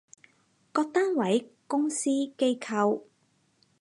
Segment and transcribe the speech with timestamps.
[0.71, 3.03] 各單位，公司，機構